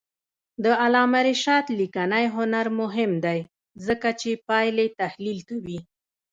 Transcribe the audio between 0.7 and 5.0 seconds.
علامه رشاد لیکنی هنر مهم دی ځکه چې پایلې